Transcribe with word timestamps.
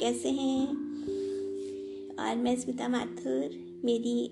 कैसे 0.00 0.30
हैं? 0.30 0.66
और 2.20 2.36
मैं 2.36 2.54
स्मिता 2.60 2.88
माथुर, 2.88 3.50
मेरी 3.84 4.30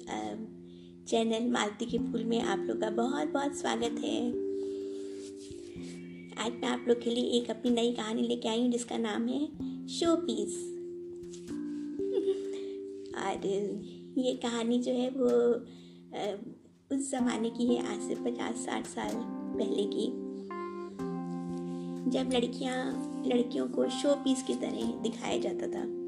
चैनल 1.08 1.50
मालती 1.52 1.86
के 1.86 1.98
फूल 2.00 2.24
में 2.24 2.40
आप 2.40 2.64
लोग 2.68 2.80
का 2.80 2.90
बहुत 2.90 3.28
बहुत 3.28 3.56
स्वागत 3.56 4.00
है। 4.04 4.18
आज 6.36 6.52
मैं 6.52 6.68
आप 6.68 6.84
लोग 6.88 7.02
के 7.02 7.10
लिए 7.10 7.24
एक 7.38 7.50
अपनी 7.50 7.70
नई 7.70 7.92
कहानी 7.92 8.22
लेके 8.22 8.48
आई 8.48 8.60
हूँ, 8.62 8.70
जिसका 8.70 8.98
नाम 8.98 9.28
है 9.28 9.86
शो 9.88 10.14
पीस 10.16 10.56
और 13.18 13.46
ये 14.18 14.34
कहानी 14.42 14.78
जो 14.78 14.92
है 14.92 15.08
वो 15.10 15.30
उस 16.90 17.10
ज़माने 17.10 17.50
की 17.50 17.66
है, 17.66 17.78
आज 17.92 18.00
से 18.08 18.14
पचास 18.24 18.64
साठ 18.64 18.86
साल 18.86 19.14
पहले 19.14 19.84
की। 19.86 20.06
जब 22.08 22.30
लड़कियाँ, 22.32 23.22
लड़कियों 23.26 23.68
को 23.68 23.88
शो 23.88 24.14
पीस 24.14 24.42
की 24.42 24.54
तरह 24.54 25.02
दिखाया 25.02 25.38
जाता 25.38 25.66
था। 25.66 26.02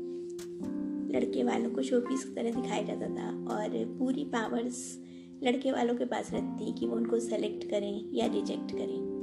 लड़के 1.15 1.45
वालों 1.45 1.71
को 1.71 1.83
शो 1.83 2.01
पीस 2.01 2.25
की 2.25 2.35
तरह 2.35 2.61
दिखाया 2.63 2.83
जाता 2.83 3.07
था 3.07 3.55
और 3.55 3.97
पूरी 3.99 4.25
पावर्स 4.25 5.01
लड़के 5.43 5.73
वालों 5.73 5.95
के 5.95 6.05
पास 6.05 6.33
रहती 6.33 6.73
कि 6.73 6.87
वो 6.87 6.97
उनको 6.97 7.21
सेलेक्ट 7.21 7.71
करें 7.71 8.11
या 8.13 8.27
रिजेक्ट 8.27 8.73
करें। 8.73 9.15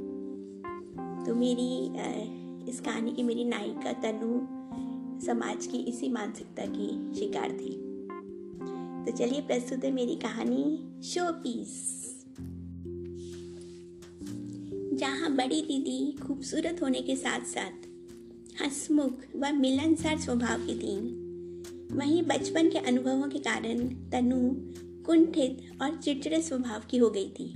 तो 1.26 1.34
मेरी 1.34 1.92
इस 2.70 2.80
कहानी 2.80 3.12
की 3.12 3.22
मेरी 3.22 3.44
नायिका 3.44 3.92
तनु 3.92 4.62
समाज 5.26 5.66
की 5.66 5.78
इसी 5.78 6.08
मानसिकता 6.08 6.66
की 6.66 7.20
शिकार 7.20 7.52
थी। 7.52 7.78
तो 9.04 9.16
चलिए 9.16 9.40
प्रस्तुत 9.40 9.84
है 9.84 9.90
मेरी 9.90 10.16
कहानी 10.16 10.78
शो 11.02 11.32
पीस 11.32 12.02
जहाँ 15.02 15.36
बड़ी 15.36 15.60
दीदी 15.60 16.16
खूबसूरत 16.22 16.82
होने 16.82 17.00
के 17.00 17.16
साथ 17.16 17.40
साथ 17.40 17.86
हंसमुख 18.62 19.22
व 19.36 19.52
मिलनसार 19.52 20.18
स्वभाव 20.18 20.66
की 20.66 20.74
थी 20.74 20.96
वहीं 21.96 22.22
बचपन 22.22 22.68
के 22.70 22.78
अनुभवों 22.78 23.28
के 23.28 23.38
कारण 23.38 23.88
तनु 23.88 24.38
कुंठित 25.06 25.82
और 25.82 25.96
चिड़चिड़े 25.96 26.42
स्वभाव 26.42 26.82
की 26.90 26.96
हो 26.96 27.10
गई 27.10 27.28
थी। 27.28 27.46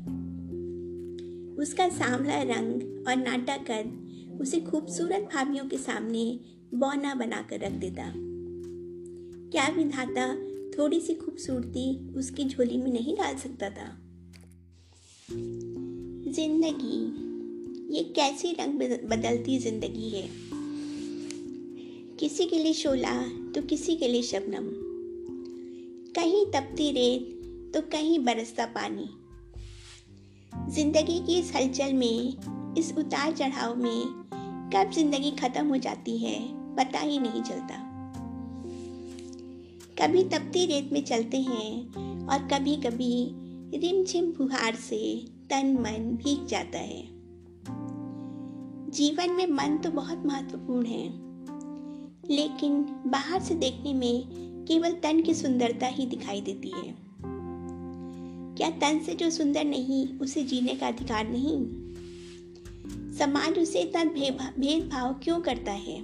उसका 1.63 1.89
सांवला 1.89 2.43
रंग 2.43 2.83
और 3.09 3.17
नाटा 3.17 3.57
कद 3.57 4.39
उसे 4.41 4.61
खूबसूरत 4.61 5.29
भाभियों 5.35 5.65
के 5.65 5.79
सामने 5.79 6.41
बौना 6.75 7.15
बनाकर 7.15 7.61
रख 7.61 7.73
देता। 7.73 8.13
क्या 9.51 9.69
विधाता 9.69 10.35
थोड़ी 10.79 11.01
सी 11.01 11.15
खूबसूरती 11.15 12.15
उसकी 12.15 12.45
झोली 12.45 12.77
में 12.77 12.93
नहीं 12.93 13.17
डाल 13.17 13.37
सकता 13.37 13.71
था? 13.71 13.99
ज़िंदगी 16.33 17.26
ये 17.91 18.03
कैसी 18.03 18.53
रंग 18.53 18.75
बदलती 19.09 19.59
ज़िंदगी 19.59 20.09
है? 20.11 20.29
किसी 22.21 22.45
के 22.45 22.59
लिए 22.59 22.73
शोला 22.73 23.29
तो 23.53 23.63
किसी 23.63 23.97
के 23.97 24.09
लिए 24.09 24.23
शबनम। 24.23 24.67
कहीं 26.13 26.45
तपती 26.47 26.91
रेत 26.91 27.75
तो 27.75 27.81
कहीं 27.81 28.19
बरसता 28.19 28.67
पानी। 28.67 29.09
ज़िंदगी 30.75 31.19
की 31.27 31.39
इस 31.39 31.53
हलचल 31.57 31.93
में, 31.93 32.75
इस 32.79 32.93
उतार 32.99 33.33
चढ़ाव 33.33 33.77
में, 33.77 34.03
कब 34.75 34.91
ज़िंदगी 34.93 35.31
खत्म 35.31 35.67
हो 35.67 35.77
जाती 35.77 36.19
है, 36.19 36.39
पता 36.77 36.99
ही 36.99 37.19
नहीं 37.19 37.43
चलता। 37.43 37.83
कभी 40.03 40.25
तपती 40.25 40.67
रेत 40.67 40.93
में 40.93 41.05
चलते 41.05 41.37
हैं, 41.37 41.95
और 42.27 42.49
कभी 42.49 42.77
कभी 42.77 43.31
रिमझिम 43.79 44.33
फुहार 44.33 44.75
से 44.75 45.27
तन 45.51 45.77
मन 45.81 46.17
भीग 46.17 46.47
जाता 46.47 46.79
है। 46.79 47.16
जीवन 48.97 49.33
में 49.33 49.47
मन 49.47 49.79
तो 49.79 49.91
बहुत 49.91 50.27
महत्वपूर्ण 50.27 50.87
है। 50.87 51.09
लेकिन 52.31 52.83
बाहर 53.07 53.41
से 53.41 53.55
देखने 53.55 53.95
में 53.95 54.25
केवल 54.69 54.93
तन 54.93 55.23
की 55.23 55.35
सुंदरता 55.35 55.87
ही 55.87 56.07
दिखाई 56.07 56.41
देती 56.41 56.69
है। 56.69 56.97
क्या 58.55 58.71
तन 58.71 58.99
से 58.99 59.15
जो 59.15 59.31
सुंदर 59.31 59.65
नहीं, 59.65 60.19
उसे 60.19 60.45
जीने 60.45 60.75
का 60.75 60.89
अधिकार 60.89 61.29
नहीं? 61.29 61.67
समाज 63.13 63.59
उसे 63.59 63.81
इतना 63.81 64.05
भेदभाव 64.59 65.13
क्यों 65.13 65.41
करता 65.41 65.73
है? 65.73 66.03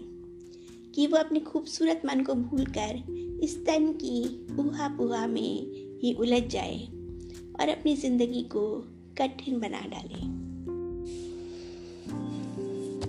कि 0.95 1.07
वो 1.07 1.17
अपने 1.17 1.41
खूबसूरत 1.41 2.03
मन 2.07 2.21
को 2.21 2.35
भूलकर 2.35 3.03
इस 3.43 3.67
तन 3.67 3.93
की 3.93 4.47
उहा 4.57 4.89
पुहा 4.89 5.27
में 5.27 5.67
ही 6.01 6.15
उलझ 6.15 6.43
जाए 6.43 6.85
और 7.61 7.69
अपनी 7.69 7.97
ज़िंदगी 7.97 8.43
को 8.43 8.85
कठिन 9.19 9.61
बना 9.61 9.81
डाले। 9.81 10.42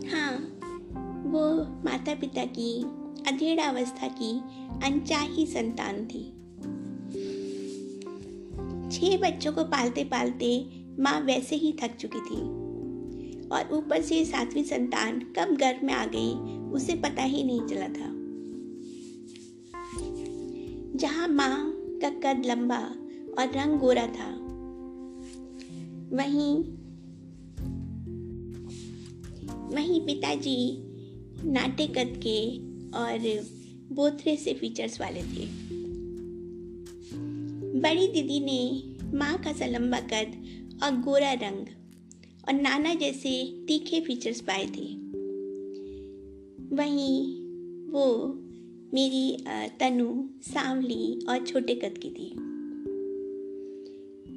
वो 0.04 1.66
माता 1.86 2.16
पिता 2.16 2.46
की 2.46 2.84
अधेड़ा 3.28 3.64
अवस्था 3.64 4.08
की 4.08 4.32
अनचाही 4.86 5.46
संतान 5.46 6.06
थी। 6.06 6.24
छह 8.90 9.18
बच्चों 9.18 9.52
को 9.54 9.64
पालते 9.64 10.04
पालते 10.04 10.70
माँ 11.00 11.20
वैसे 11.22 11.56
ही 11.56 11.78
थक 11.84 11.96
चुकी 11.96 12.20
थी 12.20 12.42
और 13.50 13.74
ऊपर 13.74 14.02
से 14.02 14.26
सातवीं 14.26 14.64
संतान 14.64 15.20
कब 15.20 15.56
गर्भ 15.56 15.84
में 15.84 15.94
आ 15.94 16.06
गई, 16.06 16.34
उसे 16.72 16.96
पता 16.96 17.24
ही 17.24 17.44
नहीं 17.44 17.62
चला 17.62 17.88
था। 17.88 18.12
जहाँ 20.98 21.28
माँ 21.28 21.74
का 22.02 22.10
कद 22.10 22.46
लंबा 22.46 22.80
और 23.40 23.52
रंग 23.56 23.80
गोरा 23.80 24.08
था, 24.08 24.30
वहीं 26.18 26.64
वहीं 29.74 30.00
पिताजी 30.02 30.58
नाटे 31.52 31.88
कद 31.88 32.20
के 32.26 32.40
और 32.98 33.20
बोथरे 33.96 34.36
से 34.38 34.54
फीचर्स 34.54 35.00
वाले 35.02 35.22
थे। 35.22 35.46
बड़ी 37.80 38.08
दीदी 38.08 38.40
ने 38.40 38.62
माँ 39.18 39.38
का 39.38 39.54
सलम्बा 39.54 40.00
कद 40.00 40.36
और 40.84 40.92
गोरा 41.02 41.34
रंग 41.34 41.66
और 42.48 42.54
नाना 42.54 42.94
जैसे 42.94 43.32
तीखे 43.68 44.02
फीचर्स 44.02 44.42
पाए 44.42 44.66
थे। 44.66 44.88
वहीं 46.76 47.18
वो 47.92 48.06
मेरी 48.94 49.38
तनु, 49.80 50.28
सांवली 50.42 51.26
और 51.30 51.46
छोटे 51.46 51.76
कद 51.76 51.98
की 51.98 52.10
थी। 52.10 52.30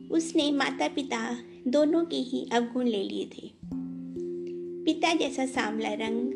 उसने 0.09 0.51
माता 0.53 0.89
पिता 0.89 1.21
दोनों 1.69 2.05
के 2.05 2.17
ही 2.17 2.49
अवगुण 2.53 2.87
ले 2.87 3.03
लिए 3.03 3.29
थे। 3.37 3.56
पिता 4.87 5.15
जैसा 5.15 5.47
सांवला 5.47 5.89
रंग, 5.89 6.33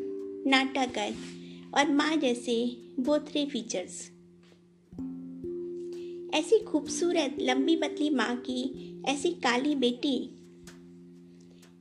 नाटक 0.47 1.13
और 1.73 1.91
माँ 1.91 2.15
जैसे 2.15 2.77
बोथरे 2.99 3.45
फीचर्स 3.45 4.11
ऐसी 6.33 6.59
खूबसूरत 6.59 7.35
लंबी 7.39 7.75
पतली 7.75 8.09
माँ 8.09 8.35
की 8.35 9.01
ऐसी 9.05 9.29
काली 9.31 9.75
बेटी, 9.75 10.29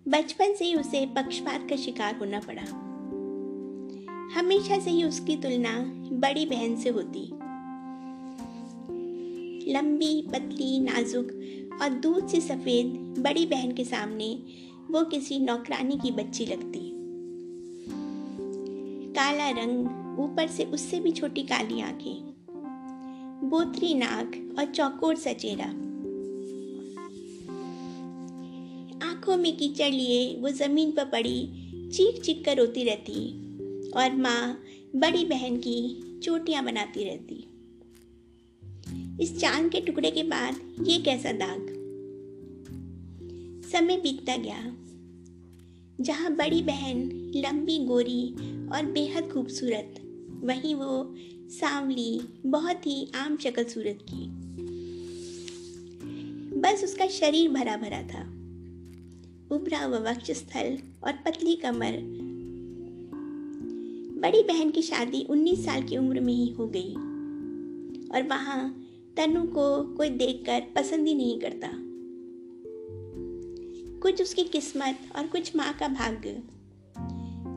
बचपन 0.08 0.54
से 0.54 0.64
ही 0.64 0.74
उसे 0.74 1.06
पक्षपात 1.06 1.66
का 1.70 1.76
शिकार 1.76 2.16
होना 2.16 2.40
पड़ा। 2.40 2.62
हमेशा 4.38 4.78
से 4.78 4.90
ही 4.90 5.04
उसकी 5.04 5.36
तुलना 5.36 5.78
बड़ी 6.12 6.46
बहन 6.46 6.76
से 6.76 6.88
होती। 6.88 7.26
लंबी, 9.72 10.26
पतली, 10.32 10.80
नाजुक 10.80 11.26
और 11.82 11.88
दूध 11.88 12.28
से 12.28 12.40
सफ़ेद 12.40 12.86
बड़ी 13.18 13.46
बहन 13.46 13.72
के 13.72 13.84
सामने 13.84 14.42
वो 14.90 15.04
किसी 15.04 15.38
नौकरानी 15.38 15.96
की 15.96 16.10
बच्ची 16.10 16.46
लगती 16.46 16.90
काला 19.12 19.50
रंग 19.50 19.86
ऊपर 20.20 20.46
से 20.46 20.64
उससे 20.64 21.00
भी 21.00 21.12
छोटी 21.12 21.42
काली 21.42 21.80
आँखें 21.80 22.34
बोथरी 23.50 23.94
नाक 23.94 24.58
और 24.58 24.64
चौकोर 24.64 25.16
सा 25.16 25.32
चेहरा। 25.32 25.64
आँखों 29.08 29.36
में 29.36 29.56
कीचड़ 29.56 29.90
लिए 29.90 30.36
वो 30.36 30.50
ज़मीन 30.50 30.92
पर 30.92 31.04
पड़ी 31.04 31.46
चीख 31.90 32.20
चीख 32.22 32.44
कर 32.44 32.56
रोती 32.56 32.84
रहती 32.84 33.30
और 33.90 34.16
माँ 34.16 34.62
बड़ी 34.96 35.24
बहन 35.24 35.56
की 35.56 35.78
चोटियाँ 36.22 36.64
बनाती 36.64 37.04
रहती। 37.04 37.44
इस 39.22 39.40
चाँद 39.40 39.72
के 39.72 39.80
टुकड़े 39.80 40.10
के 40.10 40.22
बाद 40.22 40.60
ये 40.82 40.98
कैसा 40.98 41.32
दाग? 41.32 41.69
समय 43.72 43.96
बीतता 43.96 44.36
गया, 44.36 44.76
जहाँ 46.00 46.34
बड़ी 46.36 46.62
बहन 46.62 47.10
लंबी 47.36 47.78
गोरी 47.78 48.34
और 48.68 48.86
बेहद 48.86 49.30
खूबसूरत, 49.32 49.94
वहीं 50.44 50.74
वो 50.74 51.14
सांवली 51.48 52.20
बहुत 52.46 52.86
ही 52.86 53.12
आम 53.16 53.36
शक्ल 53.36 53.64
सूरत 53.64 53.98
की 54.02 54.26
बस 56.60 56.84
उसका 56.84 57.06
शरीर 57.06 57.50
भरा 57.50 57.76
भरा 57.76 58.02
था। 58.02 58.22
उभरा 59.54 59.84
हुआ 59.84 59.98
वक्षस्थल 59.98 60.78
और 61.04 61.12
पतली 61.12 61.56
कमर। 61.56 61.92
बड़ी 64.20 64.42
बहन 64.42 64.70
की 64.70 64.82
शादी 64.82 65.26
19 65.30 65.64
साल 65.64 65.82
की 65.82 65.96
उम्र 65.96 66.20
में 66.20 66.34
ही 66.34 66.50
हो 66.50 66.66
गई 66.66 66.94
और 68.08 68.22
वहाँ 68.22 68.86
तनु 69.16 69.42
को 69.42 69.94
कोई 69.94 70.08
देखकर 70.08 70.60
पसंद 70.60 71.06
ही 71.06 71.14
नहीं 71.14 71.40
करता। 71.40 71.89
कुछ 74.02 74.22
उसकी 74.22 74.42
किस्मत 74.42 74.98
और 75.16 75.26
कुछ 75.26 75.56
माँ 75.56 75.72
का 75.72 75.88
भाग्य। 75.88 76.42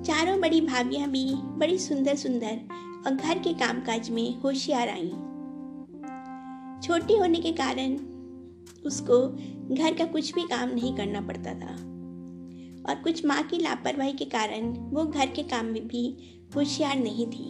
चारों 0.04 0.42
बड़ी 0.42 0.62
भाभियाँ 0.62 1.10
भी 1.10 1.36
बड़ी 1.36 1.78
सुंदर 1.80 2.16
सुंदर 2.16 2.60
और 3.06 3.16
घर 3.16 3.40
के 3.40 3.54
कामकाज 3.54 4.10
में 4.10 4.42
होशियार 4.42 4.90
आई। 4.90 5.10
छोटी 6.84 7.18
होने 7.18 7.40
के 7.40 7.52
कारण 7.52 7.96
उसको 8.86 9.28
घर 9.76 9.94
का 9.94 10.06
कुछ 10.06 10.34
भी 10.36 10.44
काम 10.44 10.70
नहीं 10.70 10.96
करना 10.96 11.22
पड़ता 11.22 11.54
था। 11.54 11.74
और 12.90 13.02
कुछ 13.04 13.26
माँ 13.26 13.44
की 13.44 13.58
लापरवाही 13.58 14.14
के 14.14 14.26
कारण 14.26 14.74
वो 14.90 15.06
घर 15.06 15.28
के 15.28 15.44
काम 15.44 15.66
में 15.66 15.88
भी 15.88 16.06
होशियार 16.56 16.98
नहीं 16.98 17.28
थी। 17.28 17.50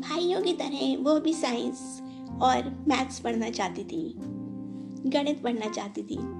भाइयों 0.00 0.42
की 0.42 0.52
तरह 0.52 0.96
वो 1.02 1.20
भी 1.20 1.34
साइंस 1.34 2.02
और 2.42 2.84
मैथ्स 2.88 3.20
पढ़ना 3.20 3.50
चाहती 3.50 3.84
थी, 3.84 4.14
गणित 5.06 5.42
पढ़ना 5.42 5.68
चाहती 5.68 6.02
थी। 6.02 6.39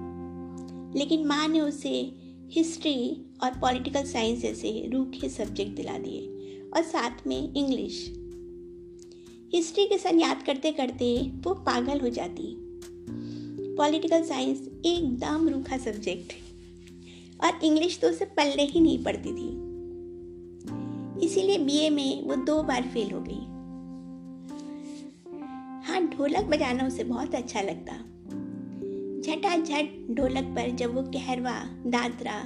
लेकिन 0.95 1.25
माँ 1.27 1.47
ने 1.47 1.59
उसे 1.59 2.11
हिस्ट्री 2.51 3.25
और 3.43 3.51
पॉलिटिकल 3.51 4.03
साइंस 4.03 4.41
जैसे 4.41 4.89
रूखे 4.93 5.29
सब्जेक्ट 5.29 5.71
दिला 5.71 5.97
दिए 5.97 6.21
और 6.75 6.81
साथ 6.83 7.27
में 7.27 7.53
इंग्लिश 7.53 8.13
हिस्ट्री 9.53 9.85
के 9.85 9.97
सन 9.97 10.19
याद 10.19 10.43
करते 10.45 10.71
करते 10.71 11.31
वो 11.43 11.53
पागल 11.53 11.99
हो 11.99 12.09
जाती। 12.09 12.55
पॉलिटिकल 13.75 14.23
साइंस 14.23 14.61
एकदम 14.85 15.49
रूखा 15.49 15.77
सब्जेक्ट 15.77 16.33
और 17.43 17.59
इंग्लिश 17.63 17.99
तो 17.99 18.09
उसे 18.09 18.25
पल्ले 18.25 18.63
ही 18.63 18.79
नहीं 18.79 19.03
पड़ती 19.03 19.31
थी। 19.31 19.49
इसीलिए 21.25 21.57
बीए 21.57 21.89
में 21.89 22.21
वो 22.21 22.35
दो 22.35 22.63
बार 22.63 22.81
फेल 22.83 23.11
हो 23.11 23.21
गई। 23.21 23.41
हाँ 25.87 26.07
ढोलक 26.07 26.43
बजाना 26.43 26.87
उसे 26.87 27.03
बहुत 27.03 27.35
अच्छा 27.35 27.61
लगता। 27.61 27.93
झटाझट 29.21 30.11
ढोलक 30.11 30.43
पर 30.43 30.71
जब 30.75 30.95
वो 30.95 31.01
कहरवा, 31.01 31.63
दादरा 31.87 32.39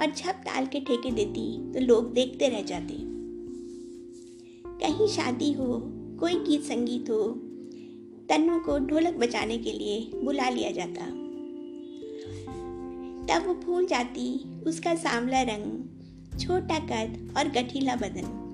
और 0.00 0.12
झप 0.14 0.42
ताल 0.46 0.66
के 0.66 0.80
ठेके 0.80 1.10
देती 1.10 1.72
तो 1.72 1.80
लोग 1.80 2.12
देखते 2.12 2.48
रह 2.48 2.62
जाते। 2.62 2.94
कहीं 4.80 5.08
शादी 5.08 5.52
हो, 5.52 5.80
कोई 6.20 6.34
गीत 6.34 6.62
संगीत 6.62 7.10
हो, 7.10 7.22
तन्नू 8.28 8.58
को 8.58 8.78
ढोलक 8.78 9.14
बजाने 9.14 9.58
के 9.58 9.72
लिए 9.72 10.10
बुला 10.24 10.48
लिया 10.48 10.70
जाता। 10.70 11.06
तब 13.28 13.46
वो 13.46 13.54
भूल 13.54 13.86
जाती 13.86 14.54
उसका 14.66 14.94
सांवला 14.94 15.42
रंग, 15.42 15.82
छोटा 16.38 16.78
कद 16.78 17.34
और 17.36 17.48
गठीला 17.48 17.96
बदन। 17.96 18.44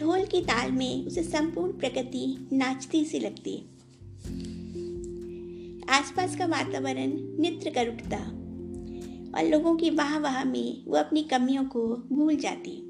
ढोल 0.00 0.24
की 0.24 0.40
ताल 0.40 0.72
में 0.72 1.06
उसे 1.06 1.22
संपूर्ण 1.22 1.72
प्रकृति 1.72 2.48
नाचती 2.52 3.04
सी 3.04 3.18
लगती। 3.18 3.64
आसपास 5.88 6.36
का 6.36 6.46
वातावरण 6.46 7.12
नित्र 7.40 7.70
कर 7.70 7.88
उठता 7.88 8.16
और 9.38 9.48
लोगों 9.48 9.76
की 9.76 9.90
वाह 9.90 10.18
वाह 10.18 10.44
में 10.44 10.84
वो 10.86 10.96
अपनी 10.96 11.22
कमियों 11.22 11.64
को 11.64 11.96
भूल 11.96 12.36
जाती। 12.36 12.88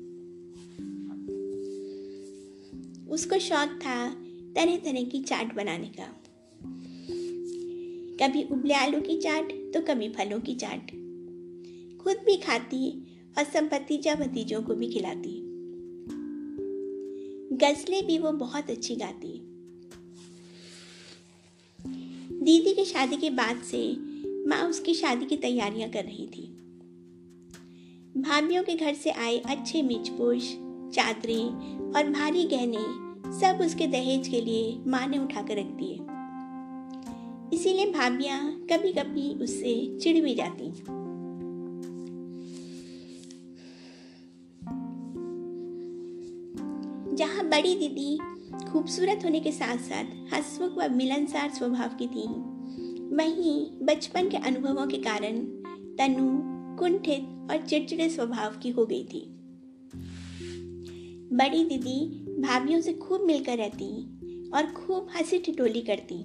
उसको 3.09 3.39
शौक 3.39 3.69
था 3.69 4.11
तरह 4.57 4.77
तरह 4.77 5.05
की 5.05 5.23
चाट 5.23 5.55
बनाने 5.55 5.91
का। 6.01 6.15
कभी 8.21 8.43
उबले 8.43 8.75
आलू 8.75 9.01
की 9.01 9.19
चाट 9.19 9.53
तो 9.75 9.81
कभी 9.81 10.09
फलों 10.09 10.41
की 10.41 10.55
चाट। 10.55 10.87
खुद 12.03 12.17
भी 12.27 12.37
खाती 12.37 13.07
और 13.39 13.45
सब 13.45 13.65
भतीजा 13.65 14.15
भतीजों 14.15 14.63
को 14.63 14.75
भी 14.75 14.89
खिलाती। 14.89 15.41
गजलें 17.57 18.07
भी 18.07 18.19
वो 18.19 18.33
बहुत 18.33 18.71
अच्छी 18.71 18.97
गाती। 18.97 19.48
दीदी 22.49 22.73
की 22.73 22.85
शादी 22.85 23.17
के 23.17 23.31
बाद 23.31 23.57
से 23.63 23.79
माँ 24.49 24.69
उसकी 24.69 24.95
शादी 24.95 25.27
की 25.27 25.37
तैयारियाँ 25.37 25.89
कर 25.91 26.05
रही 26.05 26.27
थी। 26.27 26.43
भाभीियों 28.21 28.63
के 28.63 28.75
घर 28.75 28.95
से 28.95 29.11
आए 29.11 29.39
अच्छे 29.39 29.83
मिचपोश 29.83 30.49
चादरें 30.95 31.93
और 31.93 32.11
भारी 32.11 32.45
गहने 32.45 32.85
सब 33.41 33.59
उसके 33.61 33.87
दहेज 33.87 34.29
के 34.29 34.41
लिए 34.41 34.91
माँ 34.91 35.07
ने 35.07 35.19
उठा 35.19 35.43
कर 35.43 35.59
रख 35.59 35.67
दिए। 35.67 35.99
इसीलिए 37.57 37.93
भाभियाँ 37.93 38.41
कभी 38.73 38.93
कभी 38.93 39.29
उससे 39.45 39.99
चिढ़ 39.99 40.23
भी 40.25 40.35
जाती 40.35 40.71
जहाँ 47.17 47.49
बड़ी 47.49 47.75
दीदी 47.75 48.19
खूबसूरत 48.79 49.21
होने 49.25 49.41
के 49.41 49.53
साथ 49.53 49.77
साथ 49.77 50.05
हंसमुख 50.05 50.79
व 50.79 50.93
मिलनसार 50.93 51.51
स्वभाव 51.51 51.89
की 51.89 52.07
थी। 52.07 52.29
वहीं 53.17 53.87
बचपन 53.87 54.29
के 54.29 54.37
अनुभवों 54.37 54.87
के 54.87 54.97
कारण 54.97 55.39
तनु, 55.97 56.41
कुंठित 56.77 57.51
और 57.51 57.67
चिड़चिड़े 57.67 58.09
स्वभाव 58.09 58.51
की 58.51 58.71
हो 58.71 58.87
गई 58.87 59.05
थी। 59.05 59.21
बड़ी 61.37 61.65
दीदी 61.65 62.25
भाभीियों 62.43 62.81
से 62.81 62.93
खूब 62.93 63.21
मिलकर 63.21 63.59
रहती 63.59 64.05
और 64.51 64.67
खूब 64.67 65.09
हँसी 65.17 65.39
ठिठोली 65.39 65.81
करती। 65.81 66.23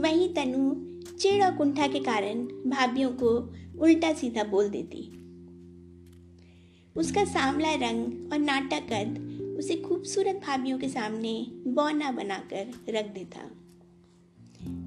वहीं 0.00 0.28
तनु 0.28 0.74
चिड़ 1.16 1.44
और 1.44 1.56
कुंठा 1.56 1.86
के 1.86 1.98
कारण 1.98 2.44
भाभीियों 2.46 3.10
को 3.10 3.54
उल्टा 3.80 4.12
सीधा 4.12 4.44
बोल 4.44 4.68
देती। 4.68 5.10
उसका 6.96 7.24
सांवला 7.24 7.74
रंग 7.74 8.32
और 8.32 8.38
नाटक 8.38 8.82
कद 8.90 9.30
उसे 9.58 9.76
खूबसूरत 9.76 10.40
भाभीियों 10.46 10.78
के 10.78 10.88
सामने 10.88 11.46
बौना 11.66 12.12
बनाकर 12.12 12.72
रख 12.88 13.14
देता। 13.14 13.50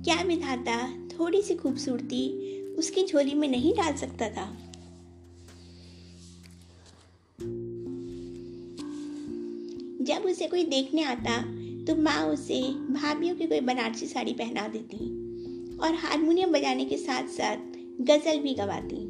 क्या 0.04 0.24
विधाता 0.24 1.08
थोड़ी 1.08 1.42
सी 1.42 1.56
खूबसूरती 1.56 2.48
उसकी 2.74 3.06
झोली 3.06 3.34
में 3.34 3.48
नहीं 3.48 3.74
डाल 3.74 3.96
सकता 3.96 4.30
था? 4.30 4.58
जब 10.02 10.24
उसे 10.26 10.48
कोई 10.48 10.64
देखने 10.64 11.04
आता 11.04 11.42
तो 11.86 11.96
माँ 11.96 12.26
उसे 12.26 12.62
भाभीियों 12.72 13.36
की 13.36 13.48
कोई 13.48 13.60
बनारसी 13.60 14.06
साड़ी 14.06 14.34
पहना 14.34 14.68
देती 14.68 14.98
और 15.78 15.94
हारमोनियम 15.94 16.52
बजाने 16.52 16.86
के 16.86 16.98
साथ 16.98 17.28
साथ 17.28 17.58
गज़ल 18.02 18.38
भी 18.38 18.54
गवाती। 18.54 19.08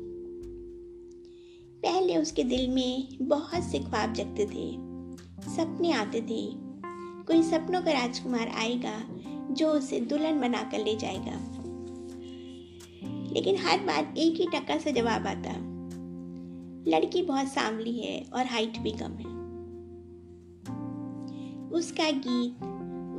पहले 1.82 2.18
उसके 2.18 2.44
दिल 2.44 2.68
में 2.68 3.08
बहुत 3.22 3.64
से 3.64 3.80
ख्वाब 3.80 4.14
जगते 4.14 4.46
थे। 4.46 4.87
सपने 5.42 5.92
आते 5.92 6.22
थे। 6.22 6.52
कोई 7.24 7.44
सपनों 7.44 7.82
का 7.82 7.92
राजकुमार 7.92 8.48
आएगा, 8.48 9.04
जो 9.54 9.68
उसे 9.68 10.00
दुल्हन 10.00 10.42
बनाकर 10.42 10.80
ले 10.80 10.96
जाएगा। 10.96 11.58
लेकिन 13.34 13.56
हर 13.58 13.80
बार 13.80 14.14
एक 14.18 14.36
ही 14.36 14.48
टक्का 14.54 14.78
से 14.78 14.92
जवाब 14.92 15.28
आता। 15.28 15.78
लड़की 16.92 17.22
बहुत 17.22 17.48
सांवली 17.48 18.00
है 18.00 18.26
और 18.34 18.46
हाइट 18.46 18.80
भी 18.80 18.92
कम 18.92 19.12
है। 19.12 19.38
उसका 21.70 22.12
गीत, 22.12 22.64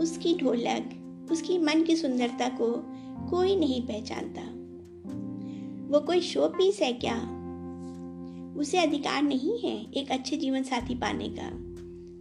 उसकी 0.01 0.35
ढोलक, 0.35 0.91
उसकी 1.33 1.59
मन 1.59 1.83
की 1.83 1.97
सुंदरता 1.97 2.49
को 2.49 2.85
कोई 3.31 3.57
नहीं 3.57 3.83
पहचानता। 3.83 4.43
वो 5.89 6.01
कोई 6.01 6.21
शो 6.21 6.49
पीस 6.49 6.81
है 6.81 6.93
क्या? 6.93 7.39
उसे 8.61 8.79
अधिकार 8.79 9.23
नहीं 9.23 9.59
है 9.59 9.91
एक 9.93 10.11
अच्छे 10.11 10.37
जीवन 10.37 10.63
साथी 10.63 10.95
पाने 10.95 11.29
का। 11.29 11.68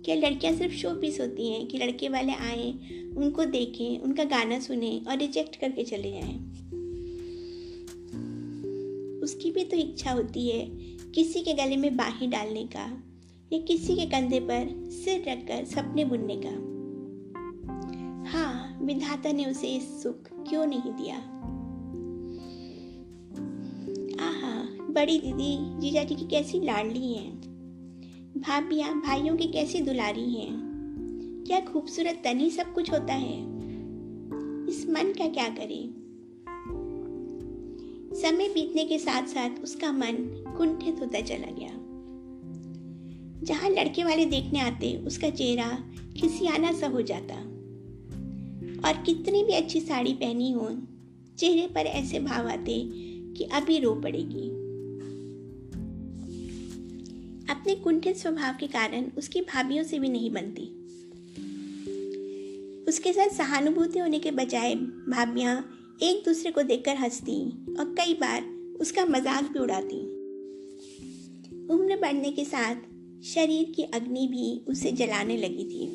क्या 0.08 0.16
लड़कियाँ 0.16 0.54
सिर्फ़ 0.54 0.74
शो 0.74 0.90
पीस 0.90 1.22
होती 1.22 1.50
हैं 1.52 1.68
कि 1.68 1.78
लड़के 1.78 2.10
वाले 2.10 2.34
आए, 2.34 2.72
उनको 3.18 3.46
देखें, 3.46 4.00
उनका 4.00 4.24
गाना 4.24 4.60
सुने 4.60 5.02
और 5.08 5.18
रिजेक्ट 5.18 5.56
करके 5.56 5.84
चले 5.84 6.12
जाएँ। 6.12 6.38
उसकी 9.24 9.52
भी 9.52 9.64
तो 9.64 9.78
इच्छा 9.78 10.12
होती 10.12 10.50
है 10.50 10.66
किसी 11.16 11.42
के 11.42 11.54
गले 11.54 11.78
में 11.78 11.98
बाहें 11.98 12.30
डालने 12.30 12.64
का 12.64 13.04
या 13.54 13.60
किसी 13.60 13.96
के 13.96 14.06
कंधे 14.06 14.40
पर 14.40 14.90
सिर 14.92 15.26
रखकर 15.28 15.66
सपने 15.66 16.06
बुनने 16.06 16.42
का। 16.46 16.56
हाँ 18.32 18.80
विधाता 18.82 19.32
ने 19.32 19.46
उसे 19.46 19.68
इस 19.68 20.04
सुख 20.04 20.50
क्यों 20.50 20.66
नहीं 20.66 20.92
दिया? 20.92 21.16
आहा, 24.26 24.68
बड़ी 24.94 25.20
दीदी 25.20 25.82
जीजा 25.82 26.04
जी 26.04 26.16
की 26.16 26.28
कैसी 26.28 26.60
लाडली 26.60 27.14
हैं। 27.14 27.37
भाभियाँ 28.38 29.02
भाइयों 29.02 29.36
की 29.38 29.48
कैसी 29.48 29.82
दुलारी 29.82 30.34
हैं? 30.34 30.60
क्या 31.48 31.60
खूबसूरत 31.60 32.22
तनी 32.24 32.50
सब 32.50 32.74
कुछ 32.74 32.92
होता 32.92 33.14
है? 33.14 33.40
इस 34.70 34.88
मन 34.90 35.14
का 35.22 35.28
क्या 35.28 35.50
करे? 35.50 35.90
समय 38.22 38.50
बीतने 38.50 38.86
के 38.86 39.00
साथ 39.00 39.24
साथ 39.24 39.50
उसका 39.64 39.92
मन 39.92 40.44
कुंठित 40.58 41.00
होता 41.00 41.22
चला 41.22 41.52
गया। 41.60 41.70
जहाँ 43.44 43.70
लड़के 43.70 44.04
वाले 44.04 44.26
देखने 44.26 44.60
आते, 44.60 45.04
उसका 45.08 45.30
चेहरा 45.30 45.84
खिसियाना 46.18 46.72
सा 46.72 46.88
हो 46.88 47.02
जाता। 47.02 47.36
और 48.90 49.04
कितनी 49.04 49.44
भी 49.44 49.54
अच्छी 49.54 49.82
साड़ी 49.82 50.14
पहनी 50.14 50.52
हो, 50.52 50.78
चेहरे 51.38 51.68
पर 51.68 51.82
ऐसे 51.82 52.20
भाव 52.20 52.48
आते 52.48 52.90
कि 53.34 53.44
अभी 53.44 53.80
रो 53.80 53.96
पड़ेगी। 53.96 54.57
अपने 57.68 57.76
कुंठित 57.76 58.18
स्वभाव 58.18 58.54
के 58.60 58.68
कारण 58.68 59.06
उसकी 59.18 59.42
भाभीियों 59.42 59.84
से 59.84 59.98
भी 60.00 60.10
नहीं 60.10 60.30
बनती। 60.32 60.64
उसके 62.88 63.12
साथ 63.14 63.30
सहानुभूति 63.30 64.00
होने 64.00 64.20
के 64.20 64.32
बजाय 64.32 64.76
भाभियाँ 64.76 65.56
एक 66.04 66.22
दूसरे 66.26 66.52
को 66.52 66.64
देखकर 66.64 66.96
हंसती 66.96 67.40
और 67.80 67.94
कई 68.00 68.14
बार 68.14 68.46
उसका 68.82 69.06
मज़ाक 69.06 69.52
भी 69.52 69.60
उड़ाती। 69.60 70.00
उम्र 71.68 71.98
बढ़ने 71.98 72.32
के 72.32 72.46
साथ 72.46 72.76
शरीर 73.26 73.74
की 73.76 73.84
अग्नि 73.84 74.28
भी 74.28 74.48
उसे 74.68 74.92
जलाने 74.92 75.38
लगी 75.38 75.66
थी। 75.66 75.88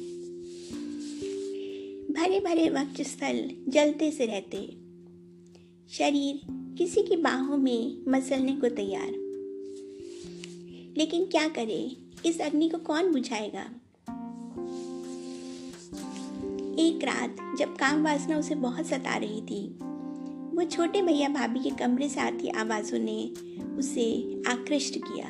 भरे 2.13 2.41
भरे 2.41 2.69
वक्त 2.71 3.03
स्थल 3.03 3.49
जलते 3.69 4.11
से 4.11 4.27
रहते। 4.27 4.67
शरीर 5.91 6.47
किसी 6.79 7.03
की 7.03 7.17
बाहों 7.17 7.57
में 7.57 8.03
मसलने 8.09 8.57
को 8.57 8.69
तैयार। 8.69 9.22
लेकिन 10.97 11.25
क्या 11.25 11.49
करे? 11.49 11.97
इस 12.27 12.41
अग्नि 12.41 12.69
को 12.69 12.79
कौन 12.79 13.13
बुझाएगा? 13.13 13.65
एक 16.79 17.05
रात, 17.05 17.57
जब 17.59 17.77
काम 17.77 18.05
वासना 18.05 18.39
उसे 18.39 18.55
बहुत 18.55 18.87
सता 18.87 19.17
रही 19.17 19.41
थी, 19.41 19.69
वो 20.57 20.65
छोटे 20.65 21.03
भैया 21.03 21.29
भाभी 21.29 21.61
के 21.61 21.71
कमरे 21.71 22.09
से 22.09 22.21
आती 22.21 22.49
आवाजों 22.49 22.99
ने 22.99 23.33
उसे 23.79 24.41
आकृष्ट 24.49 24.99
किया। 24.99 25.27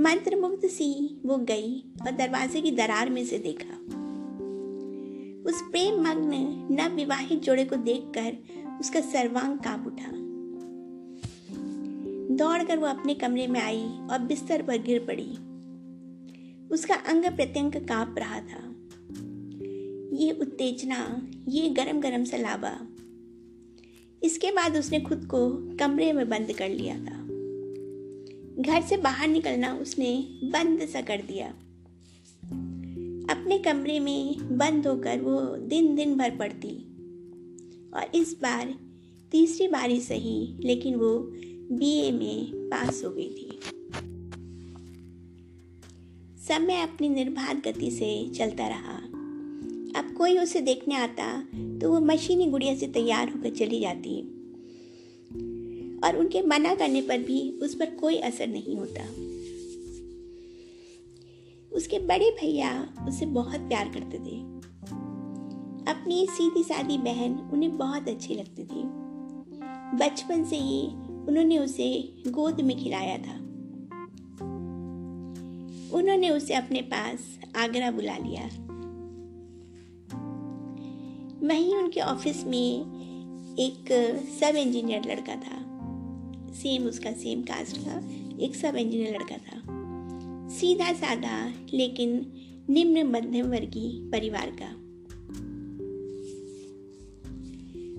मंत्र 0.00 0.36
मुग्ध 0.36 0.68
सी 0.68 1.20
वो 1.26 1.36
गई 1.36 1.78
और 1.78 2.10
दरवाजे 2.10 2.60
की 2.60 2.70
दरार 2.70 3.10
में 3.10 3.24
से 3.24 3.38
देखा। 3.38 3.74
उस 5.50 5.62
प्रेम 5.62 6.00
मग्न 6.00 6.32
नव 6.70 6.94
विवाहित 6.94 7.42
जोड़े 7.42 7.64
को 7.64 7.76
देखकर 7.76 8.36
उसका 8.80 9.00
सर्वांग 9.00 9.58
काँप 9.58 9.86
उठा। 9.86 10.21
दौड़कर 12.36 12.76
वो 12.76 12.86
अपने 12.86 13.14
कमरे 13.14 13.46
में 13.46 13.60
आई 13.60 13.84
और 13.84 14.18
बिस्तर 14.18 14.62
पर 14.62 14.82
गिर 14.82 15.04
पड़ी। 15.10 15.30
उसका 16.74 16.94
अंग 16.94 17.24
प्रत्यंग 17.24 17.72
काँप 17.72 18.14
रहा 18.18 18.40
था। 18.40 18.68
ये 20.16 20.32
उत्तेजना, 20.32 21.30
ये 21.48 21.70
गरम 21.70 22.00
गरम 22.00 22.24
सा 22.24 22.36
लावा 22.36 22.88
इसके 24.22 24.50
बाद 24.50 24.76
उसने 24.76 25.00
खुद 25.00 25.24
को 25.24 25.50
कमरे 25.76 26.12
में 26.12 26.28
बंद 26.28 26.52
कर 26.52 26.68
लिया 26.68 26.94
था। 26.94 27.22
घर 28.62 28.82
से 28.82 28.96
बाहर 28.96 29.28
निकलना 29.28 29.74
उसने 29.74 30.28
बंद 30.44 30.86
सा 30.86 31.00
कर 31.00 31.16
दिया। 31.16 31.48
अपने 33.34 33.58
कमरे 33.58 34.00
में 34.00 34.38
बंद 34.56 34.86
होकर 34.86 35.20
वो 35.20 35.56
दिन 35.56 35.94
दिन 35.96 36.16
भर 36.16 36.30
पड़ती। 36.30 36.76
और 37.94 38.04
इस 38.14 38.36
बार 38.42 38.74
तीसरी 39.32 39.68
बारी 39.68 40.00
सही, 40.00 40.56
लेकिन 40.60 40.94
वो 40.94 41.32
बीए 41.72 42.12
में 42.12 42.52
पास 42.54 43.04
हो 43.04 43.10
गई 43.10 43.28
थी। 43.28 43.58
समय 46.46 46.82
अपनी 46.82 47.08
निर्बाध 47.08 47.56
गति 47.56 47.90
से 47.90 48.30
चलता 48.30 48.68
रहा। 48.68 48.96
अब 50.00 50.14
कोई 50.18 50.38
उसे 50.38 50.60
देखने 50.60 50.94
आता 50.94 51.40
तो 51.78 51.90
वो 51.90 52.00
मशीनी 52.00 52.46
गुड़िया 52.46 52.74
से 52.74 52.86
तैयार 52.86 53.30
होकर 53.30 53.50
चली 53.50 53.80
जाती। 53.80 54.20
और 56.04 56.16
उनके 56.16 56.42
मना 56.42 56.74
करने 56.74 57.02
पर 57.02 57.18
भी 57.18 57.50
उस 57.50 57.74
पर 57.74 57.90
कोई 57.90 58.18
असर 58.18 58.46
नहीं 58.46 58.76
होता। 58.76 59.04
उसके 61.76 61.98
बड़े 61.98 62.30
भैया 62.30 62.94
उसे 63.08 63.26
बहुत 63.26 63.60
प्यार 63.60 63.88
करते 63.88 64.18
थे। 64.18 64.40
अपनी 65.92 66.26
सीधी 66.30 66.62
सादी 66.62 66.98
बहन 66.98 67.34
उन्हें 67.52 67.76
बहुत 67.76 68.08
अच्छी 68.08 68.34
लगती 68.34 68.64
थी। 68.64 68.82
बचपन 69.98 70.44
से 70.44 70.56
ही 70.56 70.88
उन्होंने 71.28 71.58
उसे 71.58 72.14
गोद 72.28 72.60
में 72.60 72.84
खिलाया 72.84 73.18
था। 73.18 73.38
उन्होंने 75.96 76.30
उसे 76.30 76.54
अपने 76.54 76.82
पास 76.82 77.40
आगरा 77.56 77.90
बुला 77.90 78.16
लिया। 78.16 78.48
वहीं 81.48 81.74
उनके 81.74 82.00
ऑफ़िस 82.00 82.44
में 82.44 82.80
एक 83.58 83.92
सब 84.40 84.56
इंजीनियर 84.56 85.02
लड़का 85.10 85.36
था। 85.36 85.62
सेम 86.52 86.84
उसका 86.84 87.12
सेम 87.12 87.42
कास्ट 87.42 87.76
का 87.76 88.08
एक 88.44 88.56
सब 88.56 88.76
इंजीनियर 88.76 89.14
लड़का 89.14 89.36
था। 89.36 89.62
सीधा 90.48 90.92
साधा 90.92 91.52
लेकिन 91.74 92.32
निम्न 92.70 93.02
मध्यम 93.02 93.46
वर्गीय 93.46 94.10
परिवार 94.10 94.50
का। 94.50 94.82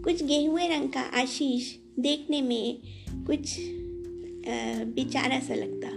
कुछ 0.04 0.24
गेहुए 0.24 0.68
रंग 0.68 0.90
का 0.90 1.02
आशीष 1.02 1.83
देखने 2.00 2.42
में 2.42 2.82
कुछ 3.28 3.56
बेचारा 4.96 5.40
सा 5.40 5.54
लगता। 5.54 5.88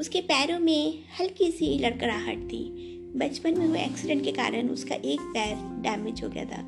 उसके 0.00 0.20
पैरों 0.20 0.58
में 0.58 1.02
हल्की 1.20 1.50
सी 1.50 1.78
लड़कड़ाहट 1.78 2.44
थी। 2.44 2.62
बचपन 3.16 3.58
में 3.58 3.66
हुए 3.66 3.80
एक्सीडेंट 3.80 4.24
के 4.24 4.32
कारण 4.32 4.68
उसका 4.68 4.94
एक 4.94 5.20
पैर 5.34 5.56
डैमेज 5.82 6.22
हो 6.24 6.28
गया 6.28 6.44
था। 6.44 6.62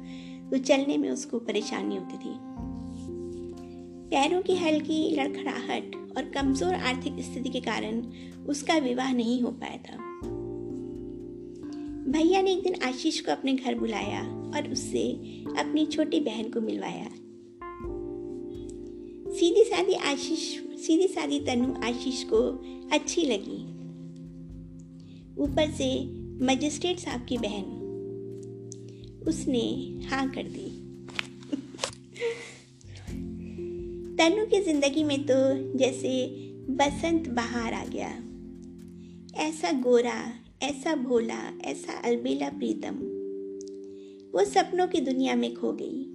तो 0.51 0.59
चलने 0.59 0.97
में 0.99 1.09
उसको 1.11 1.39
परेशानी 1.39 1.97
होती 1.97 2.17
थी। 2.17 2.35
पैरों 4.11 4.43
की 4.43 4.55
हल्की 4.57 5.17
लड़खड़ाहट 5.17 5.95
और 6.17 6.25
कमज़ोर 6.25 6.75
आर्थिक 6.75 7.21
स्थिति 7.21 7.49
के 7.49 7.61
कारण 7.61 8.03
उसका 8.47 8.77
विवाह 8.79 9.13
नहीं 9.13 9.41
हो 9.43 9.51
पाया 9.51 9.77
था। 9.77 9.97
भैया 12.13 12.43
ने 12.43 12.53
एक 12.53 12.63
दिन 12.63 12.75
आशीष 12.83 13.21
को 13.21 13.33
अपने 13.33 13.53
घर 13.53 13.75
बुलाया। 13.75 14.23
और 14.57 14.73
उससे 14.73 15.11
अपनी 15.59 15.87
छोटी 15.87 16.21
बहन 16.21 16.51
को 16.51 16.61
मिलवाया। 16.61 17.09
सीधी 19.35 19.65
सादी 19.65 19.93
आशीष, 19.93 20.61
सीधी 20.87 21.09
सादी 21.09 21.41
तनु 21.41 21.75
आशीष 21.85 22.25
को 22.25 22.63
अच्छी 22.93 23.23
लगी। 23.23 23.73
ऊपर 25.39 25.71
से 25.71 26.05
मजिस्ट्रेट 26.45 26.99
साहब 26.99 27.27
की 27.27 27.39
बहन 27.39 27.83
उसने 29.29 29.93
हाँ 30.07 30.31
कर 30.31 30.43
दी। 30.43 30.79
तनु 34.17 34.47
की 34.47 34.61
ज़िंदगी 34.61 35.05
में 35.05 35.23
तो 35.23 35.35
जैसे 35.79 36.27
बसंत 36.71 37.29
बहार 37.29 37.75
आ 37.75 37.85
गया। 37.85 38.23
ऐसा 39.43 39.73
गोरा, 39.73 40.33
ऐसा 40.63 40.95
भोला, 40.95 41.59
ऐसा 41.65 41.93
अलबेला 41.93 42.49
प्रीतम। 42.49 43.22
वो 44.35 44.45
सपनों 44.45 44.87
की 44.89 45.01
दुनिया 45.01 45.37
में 45.37 45.55
खो 45.55 45.73
गई। 45.73 46.09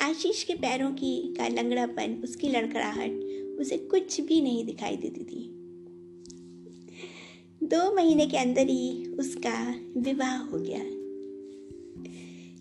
आशीष 0.00 0.42
के 0.44 0.54
पैरों 0.54 0.90
की 0.90 1.34
का 1.34 1.48
लंगड़ापन, 1.48 2.20
उसकी 2.24 2.48
लड़खड़ाहट 2.48 3.58
उसे 3.60 3.76
कुछ 3.78 4.20
भी 4.20 4.40
नहीं 4.40 4.64
दिखाई 4.64 4.96
देती 4.96 5.24
थी। 5.24 5.50
दो 7.66 7.94
महीने 7.94 8.26
के 8.26 8.36
अंदर 8.36 8.68
ही 8.68 9.06
उसका 9.06 9.74
विवाह 9.96 10.36
हो 10.36 10.58
गया। 10.58 10.82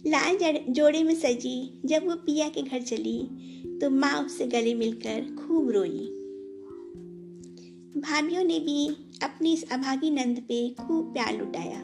लाल 0.05 0.37
जोड़े 0.69 1.03
में 1.03 1.15
सजी, 1.15 1.81
जब 1.85 2.07
वो 2.07 2.15
पिया 2.15 2.49
के 2.49 2.61
घर 2.61 2.81
चली 2.81 3.19
तो 3.81 3.89
माँ 3.89 4.25
उससे 4.25 4.47
गले 4.47 4.73
मिलकर 4.73 5.35
खूब 5.35 5.69
रोई। 5.69 6.05
भाभीियों 7.97 8.43
ने 8.43 8.59
भी 8.59 8.87
अपनी 9.23 9.53
इस 9.53 9.71
अभागी 9.71 10.09
नंद 10.09 10.39
पे 10.39 10.69
खूब 10.69 11.13
प्यार 11.13 11.37
लुटाया। 11.37 11.81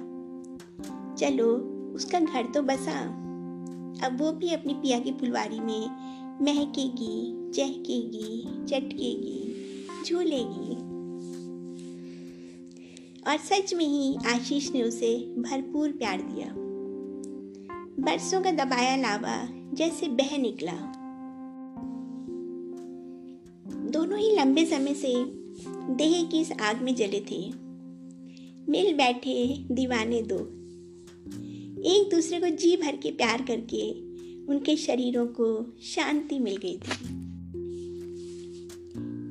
चलो 1.16 1.79
उसका 1.96 2.20
घर 2.20 2.46
तो 2.46 2.62
बसा। 2.62 3.00
अब 4.08 4.18
वो 4.20 4.32
भी 4.32 4.54
अपनी 4.54 4.74
पिया 4.74 5.00
की 5.00 5.12
फुलवारी 5.12 5.60
में 5.60 6.10
महकेगी, 6.42 7.52
चहकेगी, 7.52 8.44
चटकेगी, 8.66 9.56
झूलेगी। 10.06 10.90
और 13.28 13.38
सच 13.38 13.74
में 13.74 13.86
ही 13.86 14.18
आशीष 14.28 14.72
ने 14.72 14.84
उसे 14.84 15.18
भरपूर 15.20 15.92
प्यार 15.92 16.22
दिया। 16.22 16.54
बरसों 18.00 18.42
का 18.42 18.52
दबाया 18.52 18.96
लावा 18.96 19.48
जैसे 19.74 20.08
बह 20.08 20.38
निकला। 20.38 21.00
दोनों 23.90 24.20
ही 24.20 24.36
लंबे 24.36 24.66
समय 24.66 24.94
से 24.94 25.26
देह 25.90 26.24
की 26.24 26.40
इस 26.40 26.52
आग 26.52 26.82
में 26.82 26.96
जले 26.96 27.20
थे। 27.20 27.54
मिल 28.70 28.94
बैठे 28.94 29.66
दीवाने 29.72 30.22
दो। 30.22 30.59
एक 31.80 32.10
दूसरे 32.12 32.40
को 32.40 32.50
जी 32.50 32.78
भर 32.78 32.96
के 32.96 33.12
प्यार 33.12 33.42
करके 33.42 33.92
उनके 34.46 34.76
शरीरों 34.76 35.28
को 35.28 35.78
शांति 35.84 36.40
मिल 36.40 36.58
गई 36.58 36.78
थी। 36.78 37.08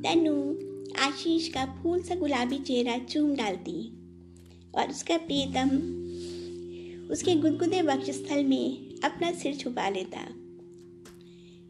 तनु 0.02 0.34
आशीष 0.98 1.48
का 1.48 1.64
फूल 1.66 2.02
सा 2.02 2.14
गुलाबी 2.14 2.58
चेहरा 2.58 2.98
चूम 2.98 3.34
डालती 3.34 3.88
और 4.74 4.90
उसका 4.90 5.16
प्रियतम 5.16 5.70
उसके 7.10 7.34
गुदगुदे 7.34 7.82
वक्षस्थल 7.82 8.44
में 8.44 8.94
अपना 9.04 9.32
सिर 9.32 9.54
छुपा 9.54 9.88
लेता। 9.88 10.20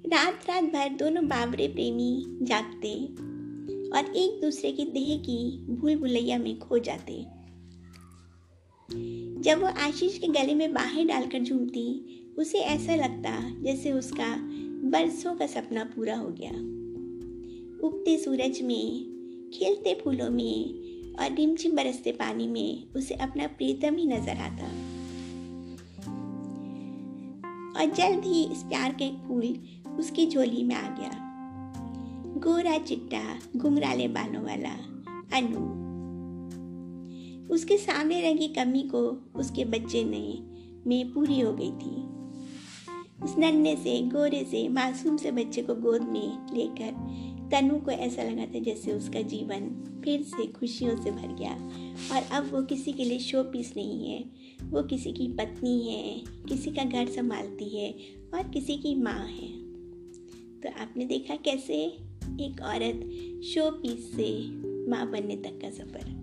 रात 0.06 0.50
रात 0.50 0.64
भर 0.64 0.88
दोनों 0.88 1.28
बाबरे 1.28 1.68
प्रेमी 1.68 2.24
जागते 2.42 2.94
और 3.90 4.16
एक 4.16 4.40
दूसरे 4.40 4.72
की 4.72 4.84
देह 4.84 5.16
की 5.18 5.66
भूल 5.66 5.96
भुलैया 5.96 6.38
में 6.38 6.58
खो 6.58 6.78
जाते। 6.78 7.38
जब 9.40 9.60
वो 9.60 9.66
आशीष 9.66 10.18
के 10.18 10.26
गले 10.26 10.54
में 10.54 10.74
बाहें 10.74 11.06
डालकर 11.06 11.42
झूमती, 11.42 12.14
उसे 12.38 12.58
ऐसा 12.58 12.94
लगता 12.94 13.62
जैसे 13.62 13.92
उसका 13.92 14.36
बरसों 14.88 15.34
का 15.34 15.46
सपना 15.46 15.84
पूरा 15.84 16.16
हो 16.16 16.28
गया। 16.28 16.50
उगते 17.86 18.18
सूरज 18.18 18.60
में, 18.62 19.04
खिलते 19.54 20.00
फूलों 20.04 20.30
में 20.30 20.74
और 21.14 21.34
रिमझिम 21.34 21.76
बरसते 21.76 22.12
पानी 22.12 22.46
में 22.46 22.94
उसे 22.96 23.14
अपना 23.14 23.46
प्रीतम 23.46 23.94
ही 23.94 24.06
नज़र 24.06 24.36
आता। 24.36 24.64
और 27.80 27.94
जल्द 27.94 28.24
ही 28.24 28.44
इस 28.44 28.62
प्यार 28.62 28.96
का 29.02 29.28
फूल 29.28 29.58
उसकी 29.98 30.26
झोली 30.26 30.64
में 30.64 30.74
आ 30.74 30.96
गया। 30.96 31.10
गोरा 32.36 32.78
चिट्टा, 32.78 33.38
घुंघराले 33.56 34.08
बालों 34.08 34.42
वाला, 34.42 34.74
अनु। 35.38 35.87
उसके 37.50 37.76
सामने 37.76 38.30
रंगी 38.30 38.48
कमी 38.48 38.82
को 38.82 39.30
उसके 39.36 39.64
बच्चे 39.64 40.04
ने 40.04 40.38
में 40.86 41.12
पूरी 41.12 41.40
हो 41.40 41.52
गई 41.52 41.70
थी। 41.70 42.18
उस 43.24 43.38
नन्हे 43.38 43.76
से, 43.76 44.02
गोरे 44.02 44.44
से, 44.44 44.68
मासूम 44.68 45.16
से 45.16 45.30
बच्चे 45.30 45.62
को 45.62 45.74
गोद 45.74 46.02
में 46.02 46.56
लेकर 46.56 46.92
तनु 47.50 47.78
को 47.78 47.90
ऐसा 47.90 48.22
लगा 48.22 48.46
था 48.46 48.58
जैसे 48.58 48.92
उसका 48.92 49.20
जीवन 49.22 49.84
फिर 50.04 50.22
से 50.22 50.46
खुशियों 50.46 51.02
से 51.02 51.10
भर 51.10 51.34
गया। 51.34 51.52
और 52.16 52.22
अब 52.32 52.54
वो 52.54 52.62
किसी 52.62 52.92
के 52.92 53.04
लिए 53.04 53.18
शो 53.18 53.42
पीस 53.42 53.74
नहीं 53.76 54.10
है। 54.10 54.24
वो 54.62 54.82
किसी 54.82 55.12
की 55.12 55.28
पत्नी 55.28 55.92
है, 55.92 56.22
किसी 56.48 56.70
का 56.70 56.84
घर 56.84 57.06
संभालती 57.06 57.78
है 57.78 57.94
और 58.34 58.48
किसी 58.48 58.76
की 58.76 58.94
माँ 58.94 59.26
है। 59.26 59.48
तो 60.60 60.82
आपने 60.82 61.04
देखा 61.04 61.36
कैसे 61.36 61.74
एक 62.40 62.60
औरत 62.62 63.10
शो 63.42 63.70
पीस 63.70 64.16
से 64.16 64.50
माँ 64.90 65.10
बनने 65.10 65.36
तक 65.36 65.58
का 65.62 65.70
सफ़र। 65.70 66.17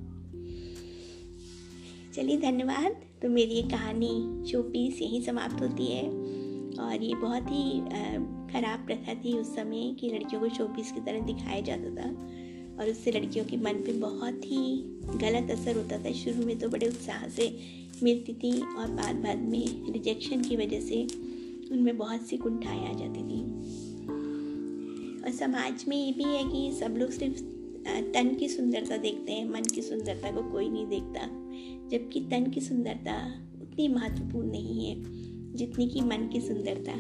चलिए 2.16 2.38
धन्यवाद। 2.38 3.02
तो 3.22 3.30
मेरी 3.30 3.54
ये 3.54 3.62
कहानी 3.62 4.46
शो 4.52 4.62
पीस 4.64 5.02
यहीं 5.02 5.22
समाप्त 5.22 5.62
होती 5.62 5.86
है। 5.86 6.10
और 6.80 7.04
ये 7.04 7.16
बहुत 7.16 7.44
ही 7.44 7.80
ख़राब 8.54 8.86
प्रथा 8.86 9.14
थी 9.14 9.38
उस 9.38 9.56
समय 9.56 9.96
कि 10.00 10.10
लड़कियों 10.10 10.42
को 10.42 10.50
शो 10.50 10.66
पीस 10.66 10.92
की 10.92 11.00
तरह 11.00 11.20
दिखाया 11.20 11.62
जाता 11.62 11.96
था। 11.96 12.10
और 12.80 12.90
उससे 12.90 13.12
लड़कियों 13.12 13.46
के 13.46 13.58
मन 13.58 13.74
पे 13.74 13.94
बहुत 13.94 14.46
ही 14.46 14.84
गलत 15.18 15.52
असर 15.52 15.78
होता 15.78 15.98
था। 15.98 16.12
शुरू 16.12 16.46
में 16.46 16.60
तो 16.60 16.70
बड़े 16.70 16.88
उत्साह 16.88 17.28
से 17.28 17.58
मिलती 18.04 18.34
थी 18.34 18.62
और 18.62 18.92
बाद 18.92 19.16
बाद 19.16 19.38
में 19.38 19.94
रिजेक्शन 19.94 20.42
की 20.42 20.56
वजह 20.56 20.80
से 20.80 21.04
उनमें 21.72 21.98
बहुत 21.98 22.22
सी 22.22 22.38
कुंठाएँ 22.38 22.90
आ 22.90 22.94
जाती 22.94 23.20
थी। 23.20 23.42
और 25.24 25.32
समाज 25.32 25.86
में 25.88 25.98
ये 25.98 26.12
भी 26.12 26.24
है 26.24 26.44
कि 26.44 26.80
सब 26.80 26.98
लोग 26.98 27.10
सिर्फ़ 27.10 27.42
तन 28.14 28.36
की 28.40 28.50
सुंदरता 28.50 28.98
देखते 28.98 29.32
हैं, 29.32 29.50
मन 29.50 29.64
की 29.64 29.82
सुंदरता 29.82 30.32
को 30.32 30.52
कोई 30.52 30.70
नहीं 30.70 30.88
देखता। 30.88 31.45
जबकि 31.92 32.20
तन 32.20 32.50
की 32.50 32.62
सुंदरता 32.62 33.42
उतनी 33.62 33.88
महत्वपूर्ण 33.88 34.52
नहीं 34.52 34.86
है, 34.86 34.96
जितनी 35.54 35.88
कि 35.88 36.02
मन 36.02 36.30
की 36.34 36.42
सुंदरता। 36.42 36.92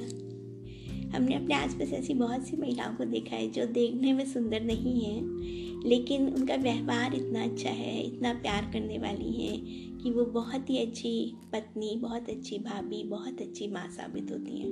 हमने 1.18 1.36
अपने 1.36 1.54
आसपास 1.56 1.94
ऐसी 1.94 2.14
बहुत 2.14 2.48
सी 2.48 2.58
महिलाओं 2.58 2.96
को 2.96 3.06
देखा 3.06 3.36
है 3.36 3.52
जो 3.52 3.66
देखने 3.66 4.14
में 4.14 4.26
सुंदर 4.26 4.64
नहीं 4.64 5.02
है, 5.02 5.22
लेकिन 5.90 6.28
उनका 6.28 6.56
व्यवहार 6.56 7.16
इतना 7.16 7.44
अच्छा 7.44 7.70
है, 7.70 8.02
इतना 8.04 8.34
प्यार 8.34 8.70
करने 8.74 8.98
वाली 8.98 9.32
है 9.32 9.58
कि 9.98 10.12
वो 10.12 10.26
बहुत 10.26 10.70
ही 10.70 10.78
अच्छी 10.78 11.34
पत्नी, 11.54 11.96
बहुत 11.96 12.30
अच्छी 12.30 12.58
भाभी, 12.58 13.04
बहुत 13.04 13.42
अच्छी 13.42 13.68
माँ 13.68 13.88
साबित 13.90 14.32
होती 14.32 14.58
हैं। 14.60 14.72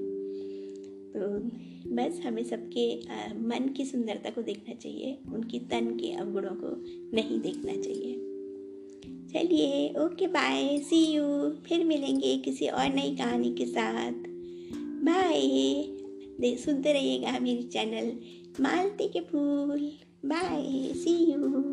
तो 1.15 1.39
बस 1.95 2.21
हमें 2.25 2.43
सबके 2.43 2.95
मन 3.39 3.73
की 3.77 3.85
सुंदरता 3.85 4.29
को 4.29 4.41
देखना 4.41 4.75
चाहिए, 4.75 5.17
उनकी 5.33 5.59
तन 5.59 5.97
के 5.97 6.11
अवगुणों 6.11 6.55
को 6.55 6.75
नहीं 7.15 7.39
देखना 7.41 7.81
चाहिए। 7.81 8.22
चलिए 9.33 9.89
ओके 9.89 10.27
बाय 10.27 10.77
सी 10.77 11.05
यू 11.05 11.49
फिर 11.65 11.85
मिलेंगे 11.85 12.37
किसी 12.37 12.67
और 12.67 12.89
नई 12.89 13.15
कहानी 13.15 13.51
के 13.53 13.65
साथ. 13.65 14.11
बाय 15.05 16.57
सुनते 16.57 16.93
रहिएगा 16.93 17.39
मेरी 17.39 17.63
चैनल 17.63 18.15
मालती 18.63 19.07
के 19.07 19.19
फूल. 19.19 19.91
Bye 20.25 20.93
C 20.93 21.31
you 21.31 21.72